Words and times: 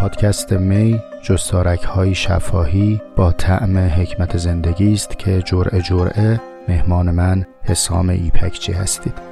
پادکست 0.00 0.52
می 0.52 1.02
جستارک 1.22 1.82
های 1.82 2.14
شفاهی 2.14 3.00
با 3.16 3.32
طعم 3.32 3.78
حکمت 3.78 4.36
زندگی 4.36 4.92
است 4.92 5.18
که 5.18 5.42
جرعه 5.42 5.82
جرعه 5.82 6.40
مهمان 6.68 7.10
من 7.10 7.46
حسام 7.62 8.08
ایپکچی 8.08 8.72
هستید. 8.72 9.29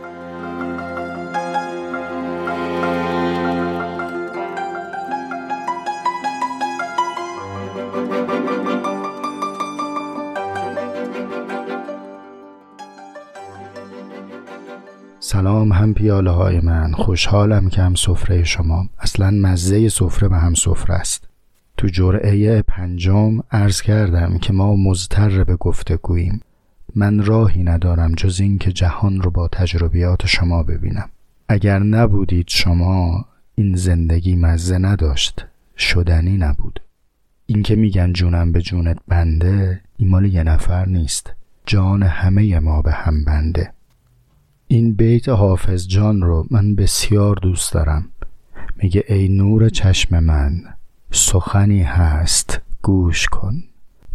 سلام 15.31 15.73
هم 15.73 15.95
پیاله 15.95 16.31
های 16.31 16.61
من 16.61 16.93
خوشحالم 16.93 17.69
که 17.69 17.83
هم 17.83 17.95
سفره 17.95 18.45
شما 18.45 18.89
اصلا 18.99 19.31
مزه 19.31 19.89
سفره 19.89 20.29
به 20.29 20.37
هم 20.37 20.55
سفره 20.55 20.95
است. 20.95 21.29
تو 21.77 21.89
جرعه 21.89 22.63
پنجم 22.63 23.39
عرض 23.51 23.81
کردم 23.81 24.39
که 24.39 24.53
ما 24.53 24.77
مزتر 24.77 25.45
به 25.45 25.57
گفتگوییم 25.57 26.41
من 26.95 27.25
راهی 27.25 27.63
ندارم 27.63 28.15
جز 28.15 28.41
این 28.41 28.59
که 28.59 28.73
جهان 28.73 29.23
رو 29.23 29.31
با 29.31 29.49
تجربیات 29.49 30.27
شما 30.27 30.63
ببینم. 30.63 31.09
اگر 31.49 31.79
نبودید 31.79 32.49
شما 32.49 33.25
این 33.55 33.77
زندگی 33.77 34.37
مزه 34.37 34.79
نداشت 34.79 35.47
شدنی 35.79 36.37
نبود. 36.37 36.81
این 37.47 37.63
که 37.63 37.77
میگن 37.77 38.13
جونم 38.13 38.53
به 38.53 38.63
جونت 38.63 38.99
بنده 39.09 39.81
این 39.97 40.09
مال 40.09 40.25
یه 40.25 40.43
نفر 40.43 40.87
نیست. 40.87 41.35
جان 41.67 42.03
همه 42.03 42.59
ما 42.59 42.83
به 42.83 42.93
هم 42.93 43.25
بنده. 43.25 43.78
این 44.71 44.95
بیت 44.95 45.29
حافظ 45.29 45.87
جان 45.87 46.23
رو 46.23 46.47
من 46.51 46.75
بسیار 46.75 47.37
دوست 47.37 47.73
دارم. 47.73 48.09
میگه 48.77 49.05
ای 49.09 49.29
نور 49.29 49.69
چشم 49.69 50.19
من 50.19 50.65
سخنی 51.11 51.83
هست 51.83 52.61
گوش 52.83 53.27
کن. 53.27 53.63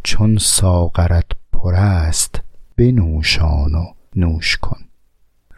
چون 0.04 0.38
ساغرت 0.38 1.26
پر 1.52 1.76
است 1.76 2.42
بنوشان 2.78 3.76
و 3.76 3.84
نوش 4.16 4.58
کن. 4.58 4.78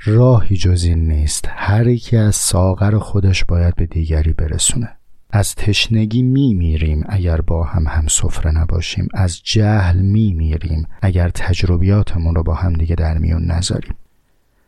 راهی 0.06 0.58
جز 0.58 0.84
این 0.84 1.12
نیست 1.12 1.46
هر 1.50 1.88
یکی 1.88 2.18
از 2.18 2.36
ساغر 2.36 2.98
خودش 2.98 3.46
باید 3.46 3.76
به 3.76 3.86
دیگری 3.86 4.34
برسونه. 4.34 4.90
از 5.30 5.56
تشنگی 5.56 6.22
می 6.22 6.54
میریم 6.54 7.04
اگر 7.10 7.42
با 7.42 7.64
هم 7.64 7.88
هم 7.88 8.08
سفره 8.08 8.52
نباشیم 8.52 9.08
از 9.14 9.42
جهل 9.44 10.02
می 10.02 10.34
میریم 10.34 10.88
اگر 11.02 11.30
تجربیاتمون 11.30 12.36
رو 12.36 12.44
با 12.44 12.54
هم 12.54 12.74
دیگه 12.74 12.96
در 12.96 13.18
میون 13.18 13.46
نذاریم. 13.46 13.94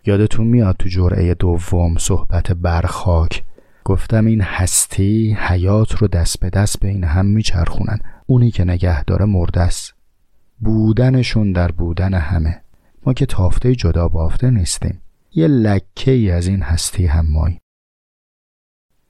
یادتون 0.08 0.48
میاد 0.48 0.76
تو 0.80 0.90
جرعه 0.90 1.34
دوم 1.34 1.98
صحبت 1.98 2.52
برخاک؟ 2.52 3.44
گفتم 3.84 4.26
این 4.26 4.42
هستی 4.42 5.38
حیات 5.40 5.96
رو 5.96 6.08
دست 6.08 6.40
به 6.40 6.50
دست 6.50 6.80
بین 6.80 7.04
هم 7.04 7.26
میچرخونن. 7.26 8.00
اونی 8.26 8.52
که 8.52 8.64
نگه 8.64 9.04
داره 9.04 9.26
مردست 9.26 9.94
بودنشون 10.60 11.52
در 11.52 11.72
بودن 11.72 12.14
همه. 12.14 12.62
ما 13.06 13.14
که 13.14 13.26
تافته 13.26 13.76
جدا 13.76 14.08
بافته 14.08 14.50
نیستیم. 14.50 15.02
یه 15.34 15.48
لکه 15.48 16.12
ای 16.12 16.32
از 16.32 16.48
این 16.48 16.62
هستی 16.62 17.06
هم 17.06 17.26
مایی 17.32 17.60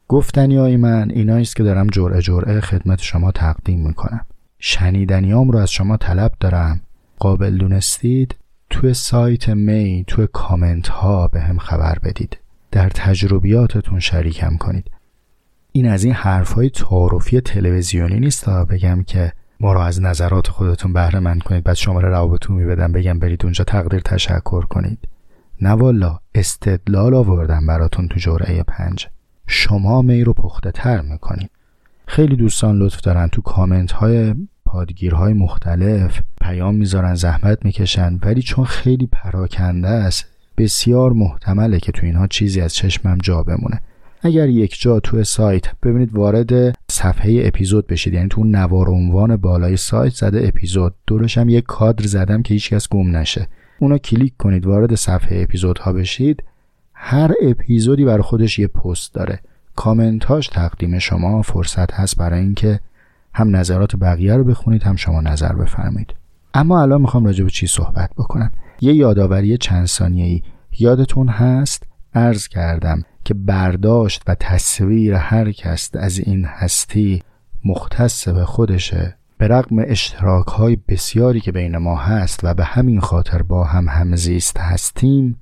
گفتنی 0.07 0.57
های 0.57 0.77
من 0.77 1.11
ایناییست 1.11 1.55
که 1.55 1.63
دارم 1.63 1.87
جرعه 1.87 2.21
جرعه 2.21 2.61
خدمت 2.61 3.01
شما 3.01 3.31
تقدیم 3.31 3.87
می‌کنم. 3.87 4.25
شنیدنیام 4.59 5.51
رو 5.51 5.59
از 5.59 5.71
شما 5.71 5.97
طلب 5.97 6.31
دارم. 6.39 6.81
قابل 7.19 7.57
دونستید؟ 7.57 8.35
توی 8.69 8.93
سایت 8.93 9.49
می 9.49 10.03
توی 10.07 10.27
کامنت 10.33 10.87
ها 10.87 11.27
به 11.27 11.41
هم 11.41 11.57
خبر 11.57 11.99
بدید. 12.03 12.37
در 12.71 12.89
تجربیاتتون 12.89 13.99
شریکم 13.99 14.57
کنید. 14.57 14.91
این 15.71 15.87
از 15.87 16.03
این 16.03 16.13
حرف 16.13 16.51
های 16.51 16.69
تعارفی 16.69 17.41
تلویزیونی 17.41 18.19
نیست 18.19 18.45
تا 18.45 18.65
بگم 18.65 19.03
که 19.03 19.33
ما 19.59 19.73
رو 19.73 19.79
از 19.79 20.01
نظرات 20.01 20.47
خودتون 20.47 20.93
بهره 20.93 21.19
مند 21.19 21.43
کنید 21.43 21.63
بعد 21.63 21.75
شماره 21.75 22.09
روابطتون 22.09 22.55
میبدم 22.55 22.91
بگم 22.91 23.19
برید 23.19 23.43
اونجا 23.43 23.63
تقدیر 23.63 23.99
تشکر 23.99 24.61
کنید. 24.61 25.07
نه 25.61 25.69
والا 25.69 26.19
استدلال 26.35 27.13
آوردم 27.13 27.67
براتون 27.67 28.07
تو 28.07 28.19
جرعه 28.19 28.63
پنج. 28.63 29.07
شما 29.47 30.01
می 30.01 30.23
رو 30.23 30.33
پخته 30.33 30.71
تر 30.71 31.01
می‌کنید. 31.01 31.49
خیلی 32.07 32.35
دوستان 32.35 32.77
لطف 32.77 33.01
دارن 33.01 33.27
تو 33.27 33.41
کامنت 33.41 33.91
های 33.91 34.35
پادگیرهای 34.67 35.33
مختلف 35.33 36.21
پیام 36.41 36.75
می‌ذارن 36.75 37.15
زحمت 37.15 37.65
می‌کشن 37.65 38.19
ولی 38.21 38.41
چون 38.41 38.65
خیلی 38.65 39.07
پراکنده 39.11 39.87
است 39.87 40.25
بسیار 40.57 41.13
محتمله 41.13 41.79
که 41.79 41.91
تو 41.91 42.05
اینها 42.05 42.27
چیزی 42.27 42.61
از 42.61 42.73
چشمم 42.73 43.17
جا 43.23 43.43
بمونه. 43.43 43.81
اگر 44.21 44.49
یک 44.49 44.79
جا 44.79 44.99
تو 44.99 45.23
سایت 45.23 45.65
ببینید 45.83 46.15
وارد 46.15 46.77
صفحه 46.91 47.41
اپیزود 47.45 47.87
بشید 47.87 48.13
یعنی 48.13 48.27
تو 48.27 48.43
نوار 48.43 48.89
عنوان 48.89 49.35
بالای 49.35 49.77
سایت 49.77 50.13
زده 50.13 50.47
اپیزود 50.47 50.93
دورش 51.07 51.37
هم 51.37 51.49
یک 51.49 51.63
کادر 51.63 52.05
زدم 52.05 52.41
که 52.41 52.53
هیچکس 52.53 52.89
گم 52.89 53.15
نشه. 53.15 53.47
اونا 53.79 53.97
کلیک 53.97 54.33
کنید 54.37 54.65
وارد 54.65 54.95
صفحه 54.95 55.41
اپیزودها 55.41 55.93
بشید. 55.93 56.43
هر 56.93 57.31
اپیزودی 57.41 58.05
بر 58.05 58.21
خودش 58.21 58.59
یه 58.59 58.67
پست 58.67 59.13
داره. 59.13 59.39
کامنتاش 59.75 60.47
تقدیم 60.47 60.99
شما 60.99 61.41
فرصت 61.41 61.93
هست 61.93 62.15
برای 62.17 62.39
اینکه 62.39 62.79
هم 63.37 63.55
نظرات 63.55 63.95
بقیه 63.95 64.35
رو 64.35 64.43
بخونید 64.43 64.83
هم 64.83 64.95
شما 64.95 65.21
نظر 65.21 65.53
بفرمایید. 65.53 66.13
اما 66.53 66.81
الان 66.81 67.01
می‌خوام 67.01 67.25
راجع 67.25 67.43
به 67.43 67.49
چی 67.49 67.67
صحبت 67.67 68.11
بکنم. 68.17 68.51
یه 68.81 68.93
یادآوری 68.93 69.57
چند 69.57 69.85
ثانیه‌ای 69.85 70.41
یادتون 70.79 71.27
هست؟ 71.27 71.83
عرض 72.13 72.47
کردم 72.47 73.03
که 73.23 73.33
برداشت 73.33 74.23
و 74.27 74.35
تصویر 74.35 75.13
هر 75.13 75.51
کس 75.51 75.91
از 75.93 76.19
این 76.19 76.45
هستی 76.45 77.23
مختص 77.65 78.27
به 78.27 78.45
خودشه. 78.45 79.17
به 79.37 79.47
رغم 79.47 79.75
اشتراک 79.79 80.47
های 80.47 80.77
بسیاری 80.87 81.39
که 81.39 81.51
بین 81.51 81.77
ما 81.77 81.95
هست 81.95 82.39
و 82.43 82.53
به 82.53 82.63
همین 82.63 82.99
خاطر 82.99 83.41
با 83.41 83.63
هم 83.63 83.89
همزیست 83.89 84.59
هستیم 84.59 85.39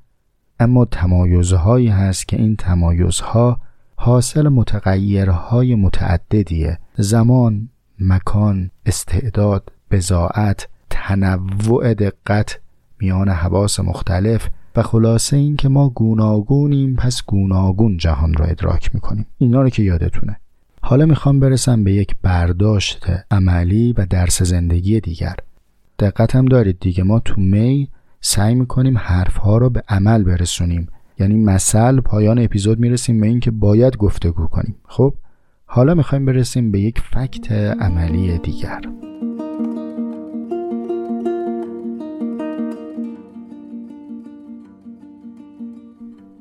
اما 0.59 0.85
تمایزهایی 0.85 1.87
هست 1.87 2.27
که 2.27 2.37
این 2.37 2.55
تمایزها 2.55 3.59
حاصل 3.95 4.49
متغیرهای 4.49 5.75
متعددیه. 5.75 6.79
زمان 6.97 7.69
مکان 7.99 8.71
استعداد 8.85 9.71
بزاعت 9.91 10.67
تنوع 10.89 11.93
دقت 11.93 12.59
میان 12.99 13.29
حواس 13.29 13.79
مختلف 13.79 14.49
و 14.75 14.81
خلاصه 14.81 15.37
این 15.37 15.55
که 15.55 15.69
ما 15.69 15.89
گوناگونیم 15.89 16.95
پس 16.95 17.23
گوناگون 17.25 17.97
جهان 17.97 18.33
را 18.33 18.45
ادراک 18.45 18.95
می‌کنیم. 18.95 19.25
اینا 19.37 19.61
رو 19.61 19.69
که 19.69 19.83
یادتونه. 19.83 20.37
حالا 20.81 21.05
می‌خوام 21.05 21.39
برسم 21.39 21.83
به 21.83 21.93
یک 21.93 22.15
برداشت 22.21 23.05
عملی 23.31 23.93
و 23.93 24.05
درس 24.05 24.43
زندگی 24.43 24.99
دیگر. 24.99 25.35
دقت 25.99 26.35
هم 26.35 26.45
دارید 26.45 26.79
دیگه. 26.79 27.03
ما 27.03 27.19
تو 27.19 27.41
می 27.41 27.89
سعی 28.21 28.55
می‌کنیم 28.55 28.97
حرفها 28.97 29.57
رو 29.57 29.69
به 29.69 29.83
عمل 29.89 30.23
برسونیم. 30.23 30.87
یعنی 31.19 31.35
مثل 31.35 31.99
پایان 31.99 32.39
اپیزود 32.39 32.79
می‌رسیم 32.79 33.21
به 33.21 33.27
اینکه 33.27 33.51
باید 33.51 33.97
گفتگو 33.97 34.47
کنیم. 34.47 34.75
خب؟ 34.87 35.13
حالا 35.75 35.93
می‌خوایم 35.93 36.25
برسیم 36.25 36.71
به 36.71 36.79
یک 36.79 36.99
فکت 36.99 37.51
عملی 37.51 38.37
دیگر. 38.37 38.81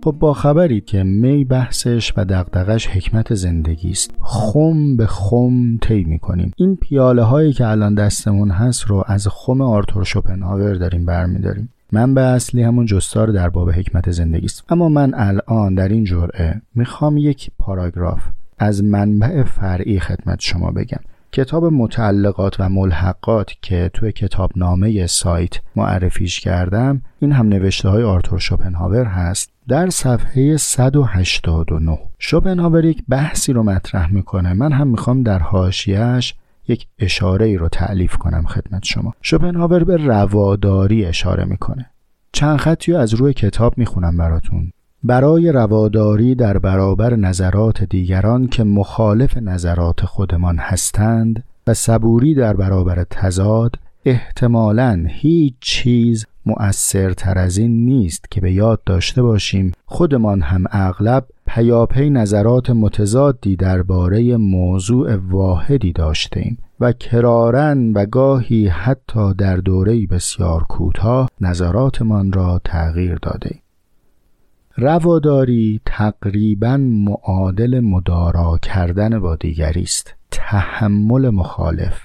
خب 0.04 0.16
با 0.18 0.32
خبرید 0.32 0.84
که 0.84 1.02
می 1.02 1.44
بحثش 1.44 2.12
و 2.16 2.24
دقدقش 2.24 2.86
حکمت 2.86 3.34
زندگی 3.34 3.90
است 3.90 4.10
خم 4.20 4.96
به 4.96 5.06
خم 5.06 5.76
طی 5.76 6.04
می‌کنیم. 6.04 6.52
این 6.56 6.76
پیاله 6.76 7.22
هایی 7.22 7.52
که 7.52 7.66
الان 7.66 7.94
دستمون 7.94 8.50
هست 8.50 8.84
رو 8.84 9.04
از 9.06 9.28
خم 9.30 9.60
آرتور 9.60 10.04
شوپنهاور 10.04 10.74
داریم 10.74 11.06
برمیداریم. 11.06 11.68
من 11.92 12.14
به 12.14 12.20
اصلی 12.20 12.62
همون 12.62 12.86
جستار 12.86 13.26
در 13.26 13.48
باب 13.48 13.70
حکمت 13.70 14.10
زندگی 14.10 14.46
است. 14.46 14.72
اما 14.72 14.88
من 14.88 15.14
الان 15.14 15.74
در 15.74 15.88
این 15.88 16.04
جرعه 16.04 16.60
می‌خوام 16.74 17.16
یک 17.16 17.50
پاراگراف 17.58 18.22
از 18.58 18.84
منبع 18.84 19.42
فرعی 19.42 20.00
خدمت 20.00 20.40
شما 20.40 20.70
بگم. 20.70 21.00
کتاب 21.32 21.64
متعلقات 21.64 22.60
و 22.60 22.68
ملحقات 22.68 23.52
که 23.62 23.90
توی 23.94 24.12
کتاب 24.12 24.50
نامه 24.56 25.06
سایت 25.06 25.52
معرفیش 25.76 26.40
کردم 26.40 27.02
این 27.20 27.32
هم 27.32 27.48
نوشته 27.48 27.88
های 27.88 28.02
آرتور 28.02 28.38
شوپنهاور 28.38 29.04
هست. 29.04 29.50
در 29.68 29.90
صفحه 29.90 30.56
189 30.56 31.98
شوپنهاور 32.18 32.84
یک 32.84 33.02
بحثی 33.08 33.52
رو 33.52 33.62
مطرح 33.62 34.12
می‌کنه. 34.12 34.52
من 34.52 34.72
هم 34.72 34.88
می‌خوام 34.88 35.22
در 35.22 35.38
حاشیهش 35.38 36.34
یک 36.68 36.86
اشاره 36.98 37.46
ای 37.46 37.56
رو 37.56 37.68
تعلیف 37.68 38.16
کنم 38.16 38.46
خدمت 38.46 38.84
شما. 38.84 39.14
شوپنهاور 39.22 39.84
به 39.84 39.96
رواداری 39.96 41.04
اشاره 41.04 41.44
می‌کنه. 41.44 41.90
چند 42.32 42.58
خطی 42.58 42.94
از 42.94 43.14
روی 43.14 43.32
کتاب 43.32 43.78
می‌خونم 43.78 44.16
براتون. 44.16 44.72
برای 45.06 45.52
رواداری 45.52 46.34
در 46.34 46.58
برابر 46.58 47.16
نظرات 47.16 47.82
دیگران 47.82 48.46
که 48.46 48.64
مخالف 48.64 49.36
نظرات 49.36 50.04
خودمان 50.04 50.58
هستند 50.58 51.44
و 51.66 51.74
صبوری 51.74 52.34
در 52.34 52.56
برابر 52.56 53.04
تضاد 53.10 53.74
احتمالا 54.04 55.04
هیچ 55.08 55.54
چیز 55.60 56.26
مؤثرتر 56.46 57.38
از 57.38 57.58
این 57.58 57.84
نیست 57.84 58.30
که 58.30 58.40
به 58.40 58.52
یاد 58.52 58.80
داشته 58.86 59.22
باشیم 59.22 59.72
خودمان 59.86 60.40
هم 60.40 60.64
اغلب 60.70 61.26
پیاپی 61.46 62.10
نظرات 62.10 62.70
متضادی 62.70 63.56
درباره 63.56 64.36
موضوع 64.36 65.16
واحدی 65.16 65.92
داشتیم 65.92 66.58
و 66.80 66.92
کرارن 66.92 67.92
و 67.92 68.06
گاهی 68.06 68.68
حتی 68.68 69.34
در 69.34 69.56
دوره 69.56 70.06
بسیار 70.06 70.62
کوتاه 70.62 71.30
نظراتمان 71.40 72.32
را 72.32 72.60
تغییر 72.64 73.18
داده 73.22 73.63
رواداری 74.76 75.80
تقریبا 75.86 76.76
معادل 76.76 77.80
مدارا 77.80 78.58
کردن 78.58 79.18
با 79.18 79.36
دیگری 79.36 79.82
است. 79.82 80.14
تحمل 80.30 81.30
مخالف 81.30 82.00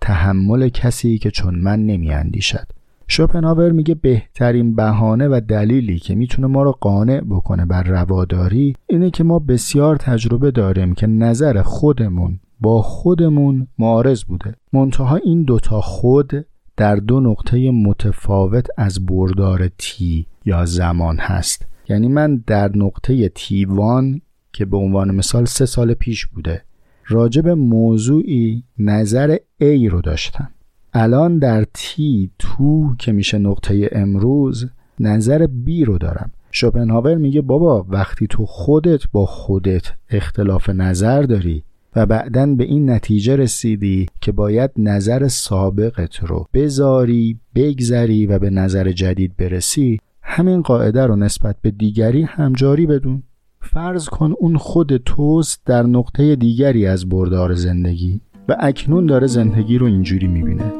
تحمل 0.00 0.68
کسی 0.68 1.18
که 1.18 1.30
چون 1.30 1.54
من 1.54 1.86
نمیاندیشد. 1.86 2.66
شوپنهاور 3.08 3.70
میگه 3.72 3.94
بهترین 3.94 4.74
بهانه 4.74 5.28
و 5.28 5.40
دلیلی 5.48 5.98
که 5.98 6.14
می‌تونه 6.14 6.48
ما 6.48 6.62
رو 6.62 6.72
قانع 6.80 7.20
بکنه 7.20 7.64
بر 7.66 7.82
رواداری 7.82 8.76
اینه 8.86 9.10
که 9.10 9.24
ما 9.24 9.38
بسیار 9.38 9.96
تجربه 9.96 10.50
داریم 10.50 10.94
که 10.94 11.06
نظر 11.06 11.62
خودمون 11.62 12.40
با 12.60 12.82
خودمون 12.82 13.66
معارض 13.78 14.24
بوده. 14.24 14.54
منتها 14.72 15.16
این 15.16 15.42
دوتا 15.42 15.80
خود 15.80 16.46
در 16.76 16.96
دو 16.96 17.20
نقطه 17.20 17.70
متفاوت 17.70 18.66
از 18.76 19.06
بردار 19.06 19.70
تی 19.78 20.26
یا 20.44 20.64
زمان 20.64 21.18
هست. 21.18 21.66
یعنی 21.90 22.08
من 22.08 22.42
در 22.46 22.76
نقطه 22.76 23.28
تی 23.28 23.64
وان 23.64 24.20
که 24.52 24.64
به 24.64 24.76
عنوان 24.76 25.14
مثال 25.14 25.44
سه 25.44 25.66
سال 25.66 25.94
پیش 25.94 26.26
بوده 26.26 26.62
راجب 27.06 27.48
موضوعی 27.48 28.64
نظر 28.78 29.36
A 29.62 29.90
رو 29.90 30.00
داشتم. 30.00 30.50
الان 30.92 31.38
در 31.38 31.66
تی 31.74 32.30
تو 32.38 32.94
که 32.98 33.12
میشه 33.12 33.38
نقطه 33.38 33.88
امروز 33.92 34.66
نظر 35.00 35.46
بی 35.46 35.84
رو 35.84 35.98
دارم. 35.98 36.30
شوپنهاور 36.50 37.14
میگه 37.14 37.40
بابا 37.40 37.86
وقتی 37.88 38.26
تو 38.26 38.46
خودت 38.46 39.02
با 39.12 39.26
خودت 39.26 39.92
اختلاف 40.10 40.70
نظر 40.70 41.22
داری 41.22 41.62
و 41.96 42.06
بعدا 42.06 42.46
به 42.46 42.64
این 42.64 42.90
نتیجه 42.90 43.36
رسیدی 43.36 44.06
که 44.20 44.32
باید 44.32 44.70
نظر 44.76 45.28
سابقت 45.28 46.16
رو 46.16 46.46
بذاری 46.54 47.38
بگذری 47.54 48.26
و 48.26 48.38
به 48.38 48.50
نظر 48.50 48.92
جدید 48.92 49.36
برسی 49.36 50.00
همین 50.32 50.62
قاعده 50.62 51.06
رو 51.06 51.16
نسبت 51.16 51.56
به 51.62 51.70
دیگری 51.70 52.22
همجاری 52.22 52.86
بدون. 52.86 53.22
فرض 53.60 54.08
کن 54.08 54.32
اون 54.38 54.56
خود 54.56 54.96
توست 54.96 55.66
در 55.66 55.82
نقطه 55.82 56.36
دیگری 56.36 56.86
از 56.86 57.08
بردار 57.08 57.54
زندگی 57.54 58.20
و 58.48 58.56
اکنون 58.60 59.06
داره 59.06 59.26
زندگی 59.26 59.78
رو 59.78 59.86
اینجوری 59.86 60.26
می‌بینه. 60.26 60.72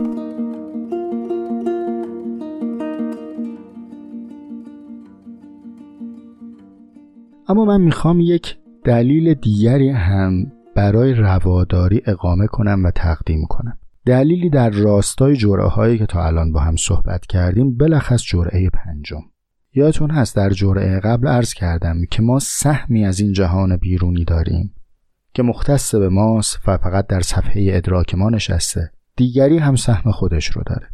اما 7.49 7.65
من 7.65 7.81
می‌خوام 7.81 8.21
یک 8.21 8.57
دلیل 8.85 9.35
دیگری 9.35 9.89
هم 9.89 10.53
برای 10.77 11.15
رواداری 11.15 12.03
اقامه 12.07 12.47
کنم 12.47 12.85
و 12.85 12.91
تقدیم 12.91 13.47
کنم. 13.49 13.79
دلیلی 14.07 14.51
در 14.51 14.71
راستای 14.71 15.37
جرعه 15.37 15.69
هایی 15.69 15.99
که 15.99 16.07
تا 16.07 16.27
الان 16.27 16.53
با 16.53 16.61
هم 16.61 16.77
صحبت 16.77 17.27
کردیم 17.27 17.77
بلخص 17.77 18.23
جرعه 18.23 18.71
پنجم. 18.71 19.21
یادتون 19.75 20.11
هست 20.11 20.37
در 20.37 20.51
جرعه 20.51 21.01
قبل 21.01 21.29
عرض 21.29 21.55
کردم 21.55 22.05
که 22.11 22.23
ما 22.23 22.39
سهمی 22.39 23.07
از 23.07 23.21
این 23.21 23.33
جهان 23.33 23.77
بیرونی 23.77 24.25
داریم 24.25 24.75
که 25.35 25.43
مختص 25.43 25.95
به 25.95 26.09
ماست 26.09 26.59
و 26.67 26.79
فقط 26.79 27.07
در 27.07 27.21
صفحه 27.21 27.67
ادراک 27.69 28.15
ما 28.15 28.31
نشسته. 28.31 28.91
دیگری 29.17 29.59
هم 29.59 29.77
سهم 29.77 30.11
خودش 30.11 30.47
رو 30.47 30.63
داره. 30.67 30.89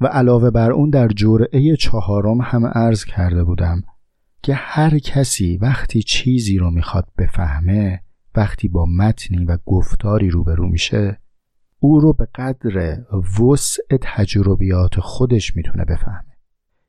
و 0.00 0.06
علاوه 0.06 0.50
بر 0.50 0.70
اون 0.70 0.90
در 0.90 1.08
جرعه 1.08 1.76
چهارم 1.76 2.40
هم 2.40 2.66
عرض 2.66 3.04
کرده 3.04 3.44
بودم 3.44 3.82
که 4.42 4.54
هر 4.54 4.98
کسی 4.98 5.56
وقتی 5.56 6.02
چیزی 6.02 6.58
رو 6.58 6.70
می‌خواد 6.70 7.08
بفهمه 7.18 8.02
وقتی 8.34 8.68
با 8.68 8.86
متنی 8.86 9.44
و 9.44 9.58
گفتاری 9.66 10.30
روبرو 10.30 10.68
میشه 10.68 11.18
او 11.78 12.00
رو 12.00 12.12
به 12.12 12.28
قدر 12.34 12.98
وسع 13.40 13.82
تجربیات 14.02 15.00
خودش 15.00 15.56
می‌تونه 15.56 15.84
بفهمه. 15.84 16.31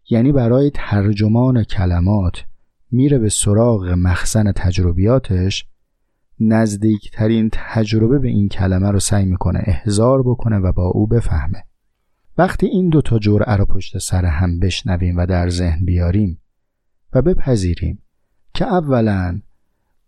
یعنی 0.09 0.31
برای 0.31 0.71
ترجمان 0.73 1.63
کلمات 1.63 2.43
میره 2.91 3.19
به 3.19 3.29
سراغ 3.29 3.85
مخزن 3.97 4.51
تجربیاتش 4.51 5.65
نزدیکترین 6.39 7.49
تجربه 7.51 8.19
به 8.19 8.27
این 8.27 8.49
کلمه 8.49 8.91
رو 8.91 8.99
سعی 8.99 9.25
می‌کنه 9.25 9.63
احضار 9.65 10.23
بکنه 10.23 10.57
و 10.57 10.71
با 10.71 10.85
او 10.85 11.07
بفهمه. 11.07 11.63
وقتی 12.37 12.65
این 12.65 12.89
دوتا 12.89 13.19
جرعه 13.19 13.55
رو 13.55 13.65
پشت 13.65 13.97
سر 13.97 14.25
هم 14.25 14.59
بشنویم 14.59 15.17
و 15.17 15.25
در 15.25 15.49
ذهن 15.49 15.85
بیاریم 15.85 16.41
و 17.13 17.21
بپذیریم 17.21 17.99
که 18.53 18.65
اولا 18.65 19.41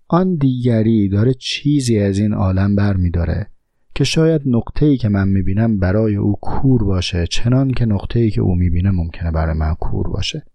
آن 0.07 0.35
دیگری 0.35 1.09
داره 1.09 1.33
چیزی 1.33 1.99
از 1.99 2.19
این 2.19 2.33
عالم 2.33 2.75
بر 2.75 2.95
میداره 2.95 3.49
که 3.95 4.03
شاید 4.03 4.41
نقطه 4.45 4.85
ای 4.85 4.97
که 4.97 5.09
من 5.09 5.27
می‌بینم 5.27 5.77
برای 5.79 6.15
او 6.15 6.35
کور 6.41 6.83
باشه 6.83 7.27
چنان 7.27 7.71
که 7.71 7.85
نقطه 7.85 8.19
ای 8.19 8.31
که 8.31 8.41
او 8.41 8.55
می‌بینه 8.55 8.91
ممکنه 8.91 9.31
برای 9.31 9.57
من 9.57 9.73
کور 9.73 10.07
باشه. 10.07 10.45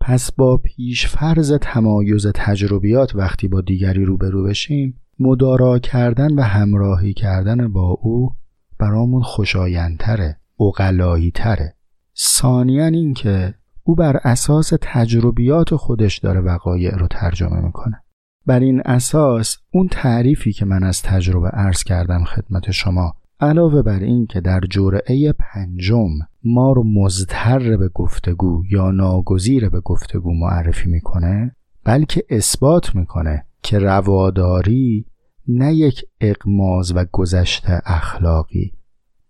پس 0.00 0.32
با 0.32 0.56
پیش 0.56 1.06
فرض 1.06 1.52
تمایز 1.52 2.26
تجربیات 2.34 3.14
وقتی 3.14 3.48
با 3.48 3.60
دیگری 3.60 4.04
روبرو 4.04 4.44
بشیم 4.44 5.00
مدارا 5.18 5.78
کردن 5.78 6.34
و 6.34 6.42
همراهی 6.42 7.14
کردن 7.14 7.68
با 7.68 7.98
او 8.02 8.30
برامون 8.78 9.22
خوشایندتره 9.22 10.36
اقلایی 10.60 11.30
تره 11.30 11.74
ثانیا 12.18 12.86
اینکه 12.86 13.54
او 13.82 13.94
بر 13.94 14.16
اساس 14.24 14.72
تجربیات 14.82 15.74
خودش 15.74 16.18
داره 16.18 16.40
وقایع 16.40 16.96
رو 16.96 17.06
ترجمه 17.06 17.60
می‌کنه. 17.60 18.02
بر 18.46 18.60
این 18.60 18.82
اساس 18.84 19.56
اون 19.72 19.88
تعریفی 19.88 20.52
که 20.52 20.64
من 20.64 20.82
از 20.82 21.02
تجربه 21.02 21.48
عرض 21.48 21.84
کردم 21.84 22.24
خدمت 22.24 22.70
شما. 22.70 23.14
علاوه 23.40 23.82
بر 23.82 23.98
این 23.98 24.26
که 24.26 24.40
در 24.40 24.60
جرعه 24.70 25.32
پنجم 25.32 26.10
ما 26.44 26.72
رو 26.72 26.84
مزتر 26.84 27.76
به 27.76 27.88
گفتگو 27.88 28.62
یا 28.70 28.90
ناگزیر 28.90 29.68
به 29.68 29.80
گفتگو 29.80 30.34
معرفی 30.34 30.88
می‌کنه 30.88 31.56
بلکه 31.84 32.24
اثبات 32.30 32.94
می‌کنه 32.94 33.46
که 33.62 33.78
رواداری 33.78 35.06
نه 35.48 35.74
یک 35.74 36.04
اقماز 36.20 36.96
و 36.96 37.04
گذشته 37.12 37.82
اخلاقی 37.84 38.72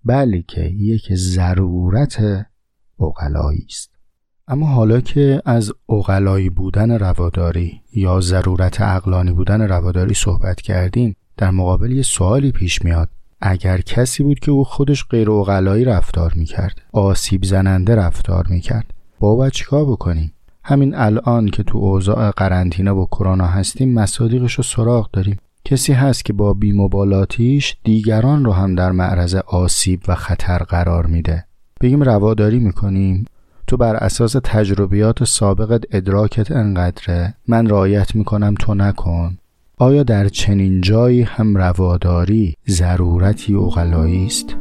بلکه 0.04 0.60
یک 0.60 1.14
ضرورت 1.14 2.46
اقلایی 3.00 3.66
است. 3.68 3.95
اما 4.48 4.66
حالا 4.66 5.00
که 5.00 5.42
از 5.44 5.72
اقلایی 5.88 6.50
بودن 6.50 6.98
رواداری 6.98 7.80
یا 7.92 8.20
ضرورت 8.20 8.80
اقلانی 8.80 9.32
بودن 9.32 9.60
رواداری 9.60 10.14
صحبت 10.14 10.60
کردیم 10.60 11.16
در 11.36 11.50
مقابل 11.50 11.92
یه 11.92 12.02
سوالی 12.02 12.52
پیش 12.52 12.82
میاد. 12.82 13.08
اگر 13.40 13.80
کسی 13.80 14.22
بود 14.22 14.38
که 14.38 14.50
او 14.50 14.64
خودش 14.64 15.04
غیر 15.10 15.30
اقلایی 15.30 15.84
رفتار 15.84 16.32
می‌کرد 16.34 16.82
آسیب 16.92 17.44
زننده 17.44 17.94
رفتار 17.94 18.46
می‌کرد 18.48 18.94
با 19.20 19.50
چیکار 19.50 19.84
بکنیم؟ 19.84 20.32
همین 20.64 20.94
الان 20.94 21.48
که 21.48 21.62
تو 21.62 21.78
اوضاع 21.78 22.30
قرنطینه 22.30 22.92
با 22.92 23.06
کرونا 23.06 23.46
هستیم 23.46 23.94
مصادیقش 23.94 24.54
رو 24.54 24.64
سراغ 24.64 25.10
داریم. 25.12 25.36
کسی 25.64 25.92
هست 25.92 26.24
که 26.24 26.32
با 26.32 26.54
بیمبالاتیش 26.54 27.76
دیگران 27.84 28.44
رو 28.44 28.52
هم 28.52 28.74
در 28.74 28.92
معرض 28.92 29.34
آسیب 29.34 30.00
و 30.08 30.14
خطر 30.14 30.58
قرار 30.58 31.06
میده؟ 31.06 31.44
بگیم 31.80 32.02
رواداری 32.02 32.58
می‌کنیم؟ 32.58 33.24
تو 33.66 33.76
بر 33.76 33.96
اساس 33.96 34.36
تجربیات 34.44 35.24
سابقت 35.24 35.84
ادراکت 35.90 36.52
انقدره؟ 36.52 37.34
من 37.48 37.66
رعایت 37.66 38.14
می‌کنم 38.14 38.54
تو 38.60 38.74
نکن. 38.74 39.38
آیا 39.78 40.02
در 40.02 40.28
چنین 40.28 40.80
جایی 40.80 41.22
هم 41.22 41.56
رواداری 41.56 42.54
ضرورتی 42.68 43.54
اقلایی 43.54 44.26
است؟ 44.26 44.56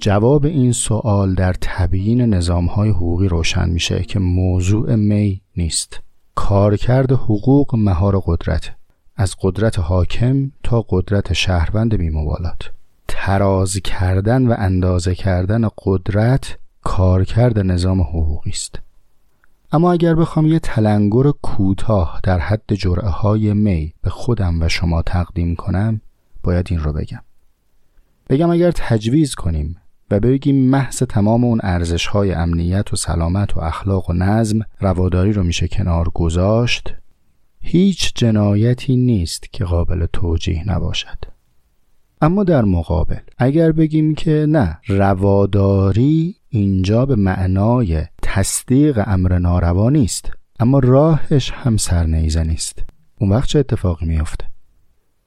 جواب 0.00 0.44
این 0.44 0.72
سوال 0.72 1.34
در 1.34 1.54
تبیین 1.60 2.20
نظامهای 2.20 2.90
حقوقی 2.90 3.28
روشن 3.28 3.68
میشه 3.68 4.02
که 4.02 4.18
موضوع 4.18 4.94
می 4.94 5.40
نیست. 5.56 6.00
کارکرد 6.34 7.12
حقوق 7.12 7.74
مهار 7.76 8.22
قدرت 8.26 8.75
از 9.16 9.36
قدرت 9.40 9.78
حاکم 9.78 10.50
تا 10.62 10.86
قدرت 10.88 11.32
شهروند 11.32 11.94
بیمبالات 11.94 12.70
تراز 13.08 13.76
کردن 13.76 14.46
و 14.46 14.54
اندازه 14.58 15.14
کردن 15.14 15.68
قدرت 15.78 16.58
کارکرد 16.82 17.58
نظام 17.58 18.00
حقوقی 18.00 18.50
است. 18.50 18.80
اما 19.72 19.92
اگر 19.92 20.14
بخوام 20.14 20.46
یه 20.46 20.58
تلنگر 20.58 21.30
کوتاه 21.42 22.20
در 22.22 22.38
حد 22.38 22.74
جرعه 22.74 23.08
های 23.08 23.54
می 23.54 23.94
به 24.02 24.10
خودم 24.10 24.62
و 24.62 24.68
شما 24.68 25.02
تقدیم 25.02 25.56
کنم 25.56 26.00
باید 26.42 26.66
این 26.70 26.80
رو 26.80 26.92
بگم. 26.92 27.22
بگم 28.28 28.50
اگر 28.50 28.70
تجویز 28.70 29.34
کنیم 29.34 29.76
و 30.10 30.20
بگیم 30.20 30.70
محض 30.70 30.96
تمام 30.96 31.44
اون 31.44 31.60
ارزش 31.62 32.06
های 32.06 32.32
امنیت 32.32 32.92
و 32.92 32.96
سلامت 32.96 33.56
و 33.56 33.60
اخلاق 33.60 34.10
و 34.10 34.12
نظم 34.12 34.60
رواداری 34.80 35.32
رو 35.32 35.42
میشه 35.42 35.68
کنار 35.68 36.08
گذاشت 36.08 36.94
هیچ 37.68 38.12
جنایتی 38.14 38.96
نیست 38.96 39.52
که 39.52 39.64
قابل 39.64 40.06
توجیه 40.12 40.68
نباشد. 40.68 41.18
اما 42.20 42.44
در 42.44 42.64
مقابل 42.64 43.20
اگر 43.38 43.72
بگیم 43.72 44.14
که 44.14 44.46
نه 44.48 44.78
رواداری 44.86 46.36
اینجا 46.48 47.06
به 47.06 47.16
معنای 47.16 48.02
تصدیق 48.22 49.02
امر 49.06 49.38
ناروا 49.38 49.90
نیست 49.90 50.30
اما 50.60 50.78
راهش 50.78 51.50
هم 51.50 51.76
سرنیزه 51.76 52.42
نیست. 52.42 52.84
اون 53.20 53.30
وقت 53.30 53.48
چه 53.48 53.58
اتفاقی 53.58 54.06
میافته؟ 54.06 54.44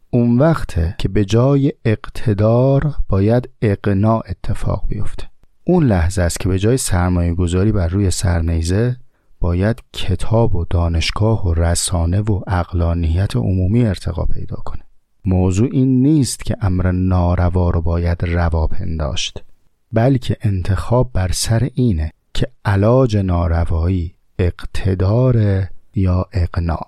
اون 0.10 0.38
وقته 0.38 0.96
که 0.98 1.10
به 1.10 1.26
جای 1.26 1.74
اقتدار 1.86 2.96
باید 3.10 3.50
اقناع 3.62 4.24
اتفاق 4.30 4.84
بیفته. 4.88 5.24
اون 5.64 5.86
لحظه 5.86 6.22
است 6.22 6.40
که 6.40 6.50
به 6.50 6.60
جای 6.60 6.78
سرمایه 6.78 7.34
گذاری 7.34 7.72
بر 7.72 7.88
روی 7.88 8.12
سرنیزه 8.12 8.98
باید 9.40 9.84
کتاب 9.94 10.56
و 10.56 10.66
دانشگاه 10.70 11.48
و 11.48 11.54
رسانه 11.54 12.22
و 12.22 12.42
اقلانیت 12.48 13.36
عمومی 13.36 13.86
ارتقا 13.86 14.26
پیدا 14.26 14.56
کنه. 14.56 14.82
موضوع 15.26 15.70
این 15.72 16.02
نیست 16.02 16.46
که 16.46 16.58
امر 16.62 16.92
ناروا 16.92 17.70
رو 17.70 17.82
باید 17.82 18.26
روا 18.26 18.68
پنداشت 18.68 19.44
بلکه 19.92 20.38
انتخاب 20.42 21.10
بر 21.14 21.32
سر 21.32 21.70
اینه 21.74 22.12
که 22.34 22.48
علاج 22.66 23.18
ناروایی 23.18 24.14
اقتدار 24.40 25.68
یا 25.96 26.26
اقناع 26.34 26.88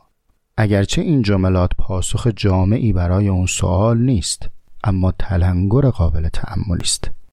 اگرچه 0.57 1.01
این 1.01 1.21
جملات 1.21 1.71
پاسخ 1.77 2.27
جامعی 2.35 2.93
برای 2.93 3.27
اون 3.27 3.45
سوال 3.45 3.97
نیست 3.97 4.49
اما 4.83 5.11
تلنگر 5.19 5.89
قابل 5.89 6.29
تأملی 6.29 6.81
است. 6.81 7.11